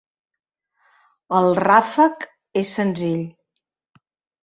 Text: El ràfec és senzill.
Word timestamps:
El 1.41 1.51
ràfec 1.61 2.29
és 2.65 2.75
senzill. 2.81 3.25